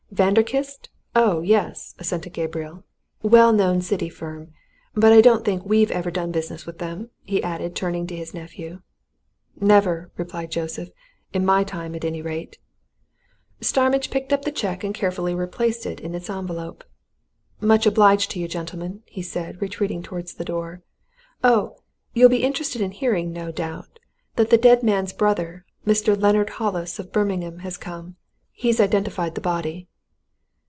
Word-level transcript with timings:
"Vanderkiste? 0.13 0.89
Oh, 1.15 1.39
yes!" 1.39 1.95
assented 1.97 2.33
Gabriel. 2.33 2.83
"Well 3.23 3.53
known 3.53 3.79
city 3.81 4.09
firm. 4.09 4.49
But 4.93 5.13
I 5.13 5.21
don't 5.21 5.45
think 5.45 5.63
we've 5.65 5.89
ever 5.89 6.11
done 6.11 6.33
business 6.33 6.65
with 6.65 6.79
them," 6.79 7.09
he 7.23 7.41
added, 7.41 7.77
turning 7.77 8.05
to 8.07 8.15
his 8.17 8.33
nephew. 8.33 8.81
"Never!" 9.61 10.11
replied 10.17 10.51
Joseph. 10.51 10.89
"In 11.31 11.45
my 11.45 11.63
time, 11.63 11.95
at 11.95 12.03
any 12.03 12.21
rate." 12.21 12.57
Starmidge 13.61 14.11
picked 14.11 14.33
up 14.33 14.43
the 14.43 14.51
cheque 14.51 14.83
and 14.83 14.93
carefully 14.93 15.33
replaced 15.33 15.85
it 15.85 16.01
in 16.01 16.13
its 16.13 16.29
envelope. 16.29 16.83
"Much 17.61 17.85
obliged 17.85 18.31
to 18.31 18.39
you, 18.39 18.49
gentlemen," 18.49 19.03
he 19.05 19.21
said, 19.21 19.61
retreating 19.61 20.03
towards 20.03 20.33
the 20.33 20.45
door. 20.45 20.83
"Oh! 21.41 21.77
you'll 22.13 22.27
be 22.29 22.43
interested 22.43 22.81
in 22.81 22.91
hearing, 22.91 23.31
no 23.31 23.49
doubt, 23.49 23.97
that 24.35 24.49
the 24.49 24.57
dead 24.57 24.83
man's 24.83 25.13
brother, 25.13 25.63
Mr. 25.87 26.21
Leonard 26.21 26.49
Hollis, 26.49 26.99
of 26.99 27.13
Birmingham, 27.13 27.59
has 27.59 27.77
come. 27.77 28.17
He's 28.51 28.81
identified 28.81 29.35
the 29.35 29.41
body." 29.41 29.87